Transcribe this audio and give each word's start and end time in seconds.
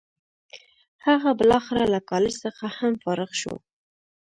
هغه 1.05 1.29
بالاخره 1.39 1.83
له 1.93 1.99
کالج 2.09 2.33
څخه 2.45 2.65
هم 2.77 2.93
فارغ 3.03 3.31
شو. 3.41 3.55